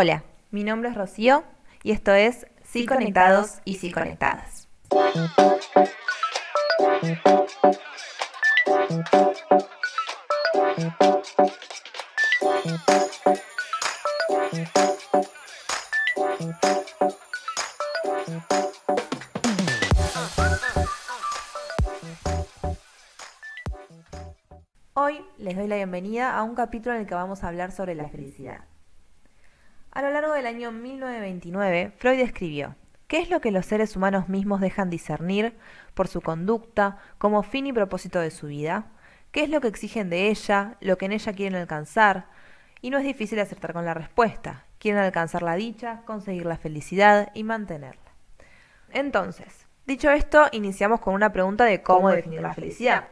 [0.00, 0.22] Hola,
[0.52, 1.42] mi nombre es Rocío
[1.82, 4.68] y esto es Sí Conectados y Sí Conectadas.
[24.94, 27.96] Hoy les doy la bienvenida a un capítulo en el que vamos a hablar sobre
[27.96, 28.60] la felicidad.
[29.98, 32.76] A lo largo del año 1929, Freud escribió,
[33.08, 35.58] ¿qué es lo que los seres humanos mismos dejan discernir
[35.94, 38.92] por su conducta como fin y propósito de su vida?
[39.32, 42.26] ¿Qué es lo que exigen de ella, lo que en ella quieren alcanzar?
[42.80, 44.66] Y no es difícil acertar con la respuesta.
[44.78, 48.12] Quieren alcanzar la dicha, conseguir la felicidad y mantenerla.
[48.92, 53.08] Entonces, dicho esto, iniciamos con una pregunta de cómo definir la felicidad.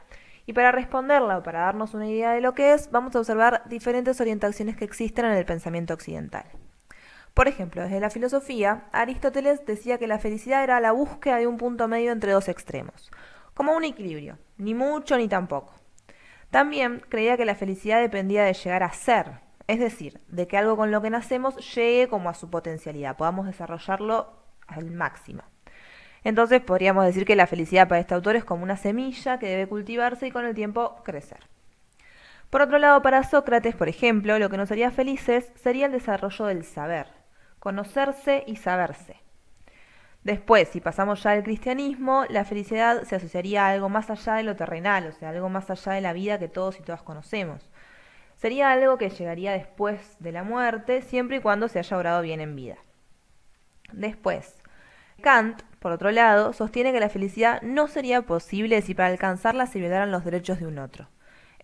[0.47, 3.65] Y para responderla o para darnos una idea de lo que es, vamos a observar
[3.69, 6.45] diferentes orientaciones que existen en el pensamiento occidental.
[7.37, 11.59] Por ejemplo, desde la filosofía, Aristóteles decía que la felicidad era la búsqueda de un
[11.59, 13.11] punto medio entre dos extremos,
[13.53, 15.75] como un equilibrio, ni mucho ni tampoco.
[16.51, 19.33] También creía que la felicidad dependía de llegar a ser,
[19.67, 23.45] es decir, de que algo con lo que nacemos llegue como a su potencialidad, podamos
[23.45, 24.33] desarrollarlo
[24.67, 25.43] al máximo.
[26.25, 29.67] Entonces podríamos decir que la felicidad para este autor es como una semilla que debe
[29.67, 31.41] cultivarse y con el tiempo crecer.
[32.49, 36.47] Por otro lado, para Sócrates, por ejemplo, lo que nos haría felices sería el desarrollo
[36.47, 37.26] del saber,
[37.67, 39.17] conocerse y saberse.
[40.23, 44.45] Después, si pasamos ya al cristianismo, la felicidad se asociaría a algo más allá de
[44.45, 47.69] lo terrenal, o sea, algo más allá de la vida que todos y todas conocemos.
[48.37, 52.41] Sería algo que llegaría después de la muerte, siempre y cuando se haya obrado bien
[52.41, 52.77] en vida.
[53.93, 54.55] Después,
[55.21, 59.81] Kant, por otro lado, sostiene que la felicidad no sería posible si para alcanzarla se
[59.81, 61.09] violaran los derechos de un otro.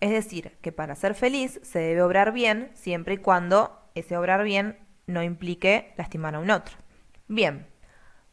[0.01, 4.43] Es decir, que para ser feliz se debe obrar bien siempre y cuando ese obrar
[4.43, 6.75] bien no implique lastimar a un otro.
[7.27, 7.67] Bien,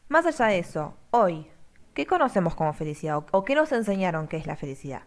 [0.07, 1.47] más allá de eso, hoy,
[1.93, 5.03] ¿qué conocemos como felicidad o qué nos enseñaron que es la felicidad?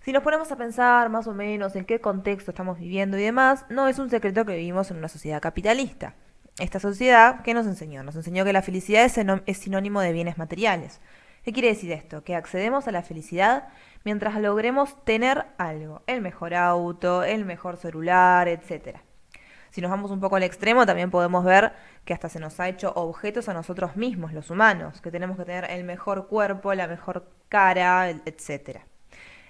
[0.00, 3.64] Si nos ponemos a pensar más o menos en qué contexto estamos viviendo y demás,
[3.68, 6.14] no es un secreto que vivimos en una sociedad capitalista
[6.58, 8.02] esta sociedad, ¿qué nos enseñó?
[8.02, 11.00] Nos enseñó que la felicidad es, sinónimo de bienes materiales.
[11.44, 12.22] ¿Qué quiere decir esto?
[12.24, 13.68] Que accedemos a la felicidad
[14.04, 18.98] mientras logremos tener algo, el mejor auto, el mejor celular, etc.
[19.72, 21.72] Si nos vamos un poco al extremo, también podemos ver
[22.04, 25.46] que hasta se nos ha hecho objetos a nosotros mismos, los humanos, que tenemos que
[25.46, 28.86] tener el mejor cuerpo, la mejor cara, etcétera.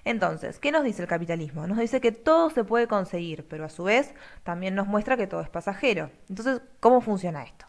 [0.04, 1.66] Entonces, ¿qué nos dice el capitalismo?
[1.66, 5.26] Nos dice que todo se puede conseguir, pero a su vez también nos muestra que
[5.26, 6.10] todo es pasajero.
[6.28, 7.66] Entonces, ¿cómo funciona esto?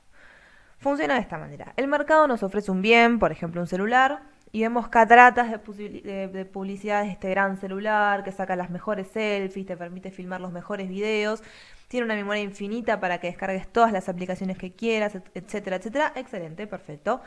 [0.78, 1.74] Funciona de esta manera.
[1.75, 4.22] El mercado nos ofrece un bien, por ejemplo un celular,
[4.53, 9.75] y vemos cataratas de, publicidad de este gran celular que saca las mejores selfies, te
[9.75, 11.41] permite filmar los mejores videos,
[11.88, 16.14] tiene una memoria infinita para que descargues todas las aplicaciones que quieras, etcétera, etcétera.
[16.16, 17.22] Excelente, perfecto.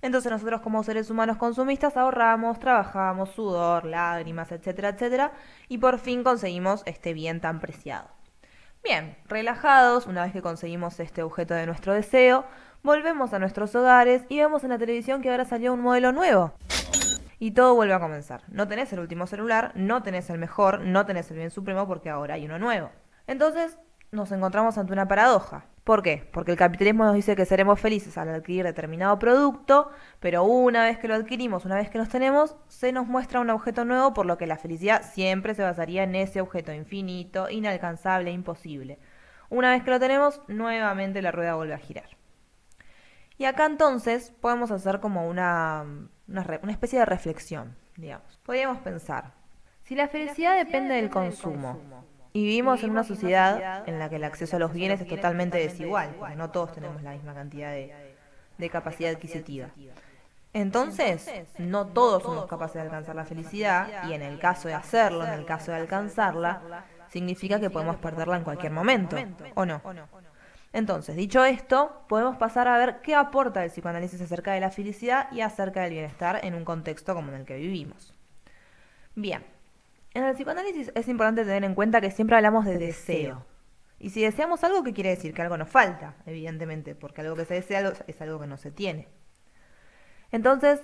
[0.00, 5.32] Entonces nosotros como seres humanos consumistas ahorramos, trabajamos, sudor, lágrimas, etcétera, etcétera,
[5.68, 8.08] y por fin conseguimos este bien tan preciado.
[8.82, 12.46] Bien, relajados, una vez que conseguimos este objeto de nuestro deseo,
[12.82, 16.54] volvemos a nuestros hogares y vemos en la televisión que ahora salió un modelo nuevo.
[17.38, 18.42] Y todo vuelve a comenzar.
[18.48, 22.08] No tenés el último celular, no tenés el mejor, no tenés el bien supremo porque
[22.08, 22.90] ahora hay uno nuevo.
[23.26, 23.78] Entonces
[24.12, 25.66] nos encontramos ante una paradoja.
[25.90, 26.24] ¿Por qué?
[26.30, 29.90] Porque el capitalismo nos dice que seremos felices al adquirir determinado producto,
[30.20, 33.50] pero una vez que lo adquirimos, una vez que los tenemos, se nos muestra un
[33.50, 38.30] objeto nuevo, por lo que la felicidad siempre se basaría en ese objeto infinito, inalcanzable,
[38.30, 39.00] imposible.
[39.48, 42.16] Una vez que lo tenemos, nuevamente la rueda vuelve a girar.
[43.36, 45.84] Y acá entonces podemos hacer como una,
[46.28, 48.38] una, especie de reflexión, digamos.
[48.44, 49.32] Podríamos pensar,
[49.82, 54.24] si la felicidad, depende, del consumo y vivimos en una sociedad en la que el
[54.24, 58.70] acceso a los bienes es totalmente desigual, porque no todos tenemos la misma cantidad de,
[58.70, 59.68] capacidad adquisitiva.
[60.52, 65.24] Entonces, no todos somos capaces de alcanzar la felicidad y en el caso de hacerlo,
[65.24, 69.16] en el caso de alcanzarla, significa que podemos perderla en cualquier momento,
[69.54, 69.80] ¿o no?
[70.72, 75.26] Entonces, dicho esto, podemos pasar a ver qué aporta el psicoanálisis acerca de la felicidad
[75.32, 78.14] y acerca del bienestar en un contexto como en el que vivimos.
[79.16, 79.44] Bien,
[80.14, 83.44] en el psicoanálisis es importante tener en cuenta que siempre hablamos de deseo.
[83.98, 85.34] Y si deseamos algo, ¿qué quiere decir?
[85.34, 88.70] Que algo nos falta, evidentemente, porque algo que se desea es algo que no se
[88.70, 89.08] tiene.
[90.32, 90.80] Entonces,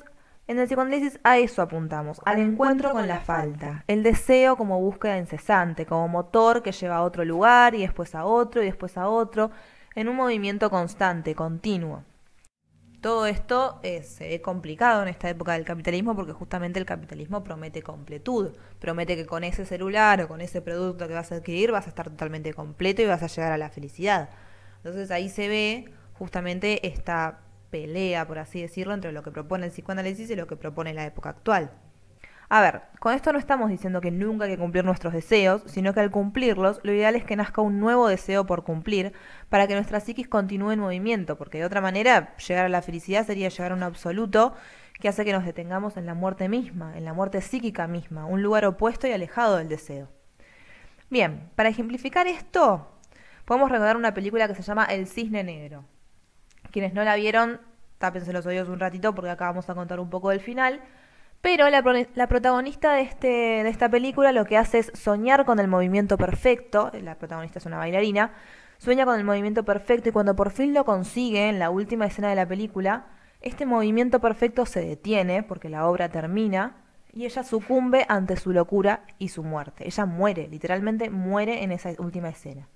[0.48, 5.18] en el psicoanálisis a eso apuntamos, al encuentro con la falta, el deseo como búsqueda
[5.18, 9.08] incesante, como motor que lleva a otro lugar y después a otro y después a
[9.08, 9.50] otro,
[9.96, 12.04] en un movimiento constante, continuo.
[13.00, 18.56] Todo esto es complicado en esta época del capitalismo porque justamente el capitalismo promete completud,
[18.80, 21.90] promete que con ese celular o con ese producto que vas a adquirir vas a
[21.90, 24.30] estar totalmente completo y vas a llegar a la felicidad.
[24.78, 27.40] Entonces ahí se ve justamente esta
[27.70, 31.04] pelea, por así decirlo, entre lo que propone el psicoanálisis y lo que propone la
[31.04, 31.70] época actual.
[32.48, 35.92] A ver, con esto no estamos diciendo que nunca hay que cumplir nuestros deseos, sino
[35.92, 39.12] que al cumplirlos, lo ideal es que nazca un nuevo deseo por cumplir
[39.48, 43.26] para que nuestra psiquis continúe en movimiento, porque de otra manera llegar a la felicidad
[43.26, 44.54] sería llegar a un absoluto
[45.00, 48.42] que hace que nos detengamos en la muerte misma, en la muerte psíquica misma, un
[48.42, 50.08] lugar opuesto y alejado del deseo.
[51.10, 52.88] Bien, para ejemplificar esto,
[53.44, 55.84] podemos recordar una película que se llama El Cisne Negro.
[56.70, 57.60] Quienes no la vieron,
[57.98, 60.80] tápense los oídos un ratito porque acá vamos a contar un poco del final.
[61.46, 61.80] Pero la,
[62.26, 66.90] protagonista de, este, de esta película lo que hace es soñar con el movimiento perfecto,
[67.00, 68.32] la protagonista es una bailarina,
[68.78, 72.30] sueña con el movimiento perfecto y cuando por fin lo consigue en la última escena
[72.30, 73.06] de la película,
[73.40, 76.78] este movimiento perfecto se detiene porque la obra termina
[77.12, 79.86] y ella sucumbe ante su locura y su muerte.
[79.86, 82.66] Ella muere, literalmente muere en esa última escena.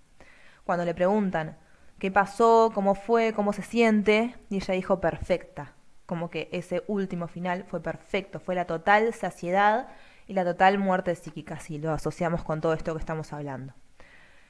[0.63, 1.59] Cuando le preguntan
[1.99, 5.75] qué pasó, cómo fue, cómo se siente, y ella dijo perfecta
[6.11, 9.87] como que ese último final fue perfecto, fue la total saciedad
[10.27, 13.75] y la total muerte psíquica, si lo asociamos con todo esto que estamos hablando.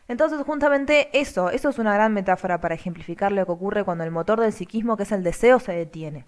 [0.08, 4.10] Entonces, justamente eso, eso es una gran metáfora para ejemplificar lo que ocurre cuando el
[4.10, 6.24] motor del psiquismo, que es el deseo, se detiene.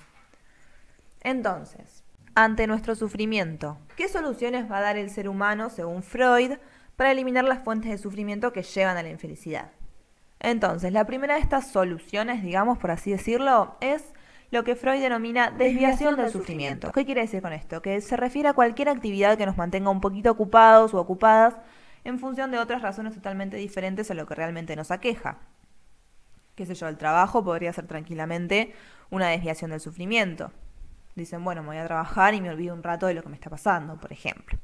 [1.23, 2.05] Entonces,
[2.35, 6.58] ante nuestro sufrimiento, ¿qué soluciones va a dar el ser humano, según Freud,
[6.96, 9.70] para eliminar las fuentes de sufrimiento que llevan a la infelicidad?
[10.40, 14.12] Entonces, la primera de estas soluciones, digamos por así decirlo, es
[14.52, 16.93] lo que Freud denomina desviación del sufrimiento.
[16.93, 17.81] ¿Qué quiere decir con esto?
[17.81, 21.56] Que se refiere a cualquier actividad que nos mantenga un poquito ocupados o ocupadas
[22.04, 25.38] en función de otras razones totalmente diferentes a lo que realmente nos aqueja.
[26.54, 28.75] Qué sé yo, el trabajo podría ser tranquilamente
[29.08, 30.52] una desviación del sufrimiento.
[31.14, 33.37] Dicen, bueno, me voy a trabajar y me olvido un rato de lo que me
[33.37, 34.58] está pasando, por ejemplo.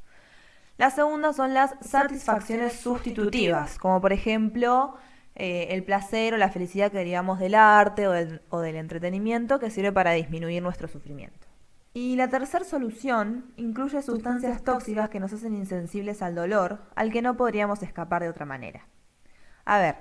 [0.76, 4.96] La segunda son las satisfacciones sustitutivas, como por ejemplo
[5.38, 9.58] eh, el placer o la felicidad que derivamos del arte o del, o del entretenimiento
[9.58, 11.46] que sirve para disminuir nuestro sufrimiento.
[11.94, 17.22] Y la tercera solución incluye sustancias tóxicas que nos hacen insensibles al dolor, al que
[17.22, 18.86] no podríamos escapar de otra manera.
[19.64, 19.96] A ver,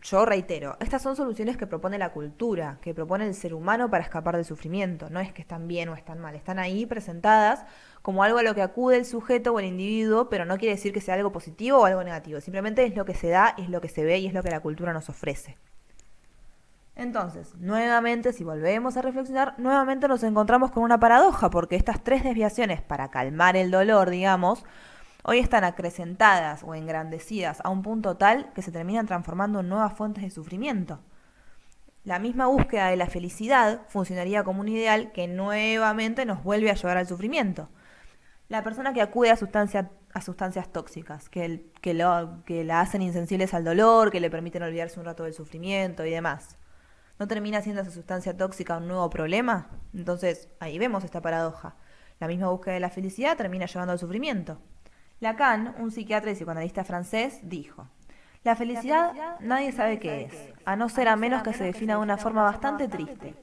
[0.00, 4.04] yo reitero, estas son soluciones que propone la cultura, que propone el ser humano para
[4.04, 5.10] escapar del sufrimiento.
[5.10, 7.64] No es que están bien o están mal, están ahí presentadas
[8.02, 10.92] como algo a lo que acude el sujeto o el individuo, pero no quiere decir
[10.92, 12.40] que sea algo positivo o algo negativo.
[12.40, 14.50] Simplemente es lo que se da, es lo que se ve y es lo que
[14.50, 15.58] la cultura nos ofrece.
[16.94, 22.24] Entonces, nuevamente, si volvemos a reflexionar, nuevamente nos encontramos con una paradoja, porque estas tres
[22.24, 24.64] desviaciones para calmar el dolor, digamos,
[25.24, 29.92] hoy están acrecentadas o engrandecidas a un punto tal que se terminan transformando en nuevas
[29.94, 31.00] fuentes de sufrimiento.
[32.04, 36.74] La misma búsqueda de la felicidad funcionaría como un ideal que nuevamente nos vuelve a
[36.74, 37.68] llevar al sufrimiento.
[38.48, 44.10] La persona que acude a, a sustancias tóxicas, que, que la hacen insensibles al dolor,
[44.10, 46.56] que le permiten olvidarse un rato del sufrimiento y demás,
[47.18, 49.68] ¿no termina siendo esa sustancia tóxica un nuevo problema?
[49.92, 51.76] Entonces, ahí vemos esta paradoja.
[52.20, 54.58] La misma búsqueda de la felicidad termina llevando al sufrimiento.
[55.20, 57.88] Lacan, un psiquiatra y psicoanalista francés, dijo,
[58.44, 62.00] la felicidad, nadie sabe qué es, a no ser a menos que se defina de
[62.00, 63.34] una forma bastante triste,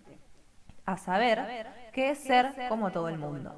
[0.86, 3.56] a saber, qué es ser como todo el mundo.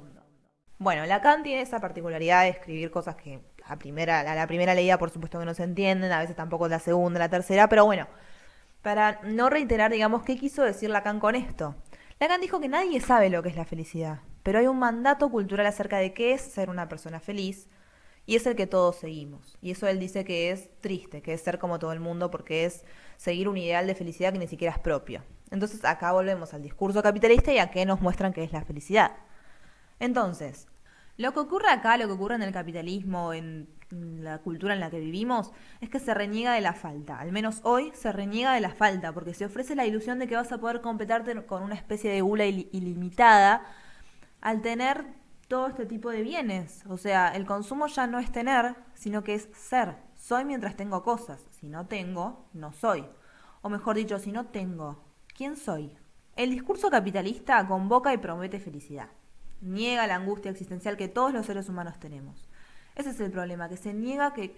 [0.78, 5.10] Bueno, Lacan tiene esa particularidad de escribir cosas que a, primera, la primera leída por
[5.10, 8.06] supuesto que no se entienden, a veces tampoco la segunda, la tercera, pero bueno,
[8.82, 11.76] para no reiterar, digamos, qué quiso decir Lacan con esto.
[12.18, 15.66] Lacan dijo que nadie sabe lo que es la felicidad, pero hay un mandato cultural
[15.66, 17.68] acerca de qué es ser una persona feliz,
[18.28, 19.56] y es el que todos seguimos.
[19.62, 22.66] Y eso él dice que es triste, que es ser como todo el mundo, porque
[22.66, 22.84] es
[23.16, 25.24] seguir un ideal de felicidad que ni siquiera es propio.
[25.50, 29.12] Entonces acá volvemos al discurso capitalista y a qué nos muestran que es la felicidad.
[29.98, 30.66] Entonces,
[31.16, 34.90] lo que ocurre acá, lo que ocurre en el capitalismo, en la cultura en la
[34.90, 37.18] que vivimos, es que se reniega de la falta.
[37.18, 40.36] Al menos hoy se reniega de la falta, porque se ofrece la ilusión de que
[40.36, 43.62] vas a poder completarte con una especie de gula ilimitada
[44.42, 45.06] al tener
[45.48, 46.84] todo este tipo de bienes.
[46.88, 49.96] O sea, el consumo ya no es tener, sino que es ser.
[50.14, 51.44] Soy mientras tengo cosas.
[51.50, 53.04] Si no tengo, no soy.
[53.62, 55.02] O mejor dicho, si no tengo,
[55.34, 55.96] ¿quién soy?
[56.36, 59.08] El discurso capitalista convoca y promete felicidad.
[59.60, 62.48] Niega la angustia existencial que todos los seres humanos tenemos.
[62.94, 64.54] Ese es el problema, que se niega que,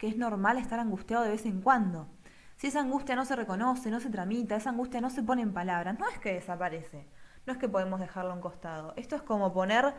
[0.00, 2.08] es normal estar angustiado de vez en cuando.
[2.56, 5.52] Si esa angustia no se reconoce, no se tramita, esa angustia no se pone en
[5.52, 7.06] palabras, no es que desaparece,
[7.46, 8.94] no es que podemos dejarlo a un costado.
[8.96, 9.94] Esto es como poner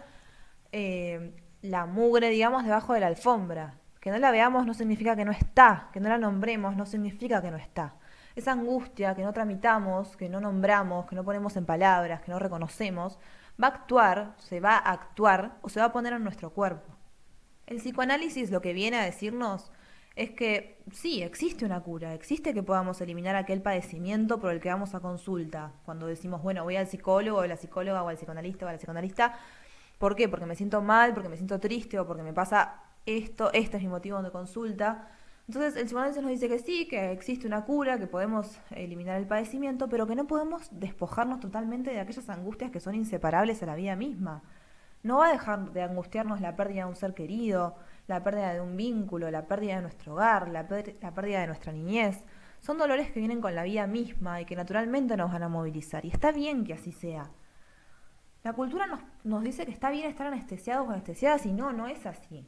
[0.77, 3.75] eh, la mugre, digamos, debajo de la alfombra.
[4.01, 7.41] Que no la veamos no significa que no está, que no la nombremos no significa
[7.41, 7.95] que no está.
[8.35, 12.39] Esa angustia que no tramitamos, que no nombramos, que no ponemos en palabras, que no
[12.39, 13.17] reconocemos,
[13.61, 16.93] va a actuar, se va a actuar o se va a poner en nuestro cuerpo.
[17.67, 19.71] El psicoanálisis lo que viene a decirnos
[20.17, 24.69] es que sí, existe una cura, existe que podamos eliminar aquel padecimiento por el que
[24.69, 25.71] vamos a consulta.
[25.85, 28.77] Cuando decimos, bueno, voy al psicólogo, o la psicóloga, o al psicoanalista, o a la
[28.77, 29.39] psicoanalista.
[29.97, 30.27] ¿Por qué?
[30.29, 33.83] Porque me siento mal, porque me siento triste, o porque me pasa esto, este es
[33.83, 35.09] mi motivo de consulta.
[35.47, 39.27] Entonces el psicoanálisis nos dice que sí, que existe una cura, que podemos eliminar el
[39.27, 43.75] padecimiento, pero que no podemos despojarnos totalmente de aquellas angustias que son inseparables a la
[43.75, 44.41] vida misma.
[45.03, 47.75] No va a dejar de angustiarnos la pérdida de un ser querido,
[48.07, 52.25] la pérdida de un vínculo, la pérdida de nuestro hogar, la, pérdida de nuestra niñez.
[52.59, 56.03] Son dolores que vienen con la vida misma y que naturalmente nos van a movilizar.
[56.05, 57.29] Y está bien que así sea.
[58.45, 58.85] La cultura
[59.23, 62.45] nos, dice que está bien estar anestesiados o anestesiadas y no, no es así.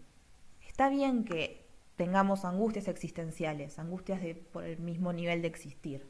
[0.62, 6.08] Está bien que tengamos angustias existenciales, angustias de, por el mismo nivel de existir.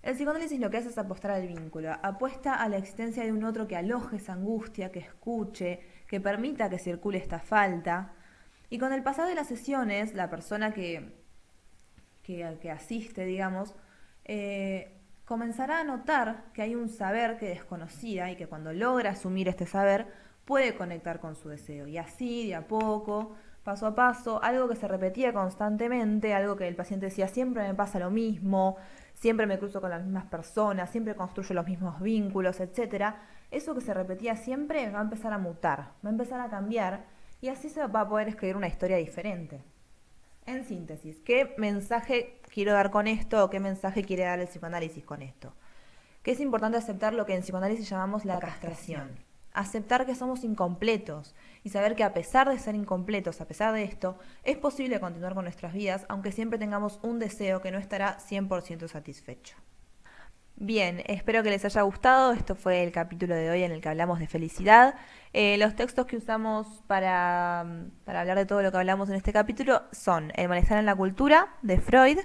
[0.00, 3.42] El psicoanálisis lo que hace es apostar al vínculo, apuesta a la existencia de un
[3.42, 8.12] otro que aloje esa angustia, que escuche, que permita que circule esta falta.
[8.70, 11.10] Y con el pasar de las sesiones, la persona que,
[12.22, 13.74] que, asiste, digamos,
[14.24, 15.01] eh,
[15.32, 19.64] comenzará a notar que hay un saber que desconocía y que cuando logra asumir este
[19.64, 20.06] saber
[20.44, 21.86] puede conectar con su deseo.
[21.86, 23.34] Y así, de a poco,
[23.64, 27.74] paso a paso, algo que se repetía constantemente, algo que el paciente decía, siempre me
[27.74, 28.76] pasa lo mismo,
[29.14, 33.14] siempre me cruzo con las mismas personas, siempre construyo los mismos vínculos, etc.
[33.50, 37.06] Eso que se repetía siempre va a empezar a mutar, va a empezar a cambiar
[37.40, 39.64] y así se va a poder escribir una historia diferente.
[40.46, 45.04] En síntesis, ¿qué mensaje quiero dar con esto o qué mensaje quiere dar el psicoanálisis
[45.04, 45.54] con esto?
[46.22, 49.10] Que es importante aceptar lo que en psicoanálisis llamamos la castración
[49.54, 53.84] aceptar que somos incompletos y saber que a pesar de ser incompletos, a pesar de
[53.84, 58.18] esto, es posible continuar con nuestras vidas, aunque siempre tengamos un deseo que no estará
[58.18, 59.56] 100% satisfecho.
[60.64, 62.32] Bien, espero que les haya gustado.
[62.32, 64.94] Esto fue el capítulo de hoy en el que hablamos de felicidad.
[65.32, 67.66] Eh, los textos que usamos para,
[68.04, 70.94] para, hablar de todo lo que hablamos en este capítulo son El malestar en la
[70.94, 72.16] cultura de Freud,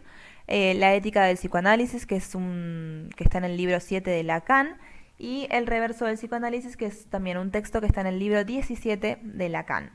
[0.46, 4.22] eh, La ética del psicoanálisis, que, es un, que está en el libro 7 de
[4.22, 4.77] Lacan,
[5.17, 8.44] y El reverso del psicoanálisis, que es también un texto que está en el libro
[8.44, 9.89] 17 de Lacan.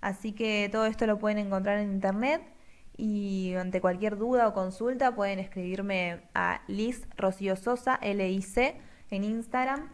[0.00, 2.42] Así que todo esto lo pueden encontrar en internet
[2.96, 8.76] y ante cualquier duda o consulta pueden escribirme a Liz Rocío Sosa, L-I-C,
[9.10, 9.90] en Instagram.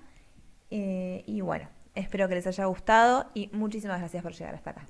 [0.71, 4.87] Eh, y bueno, espero que les haya gustado y muchísimas gracias por llegar hasta acá.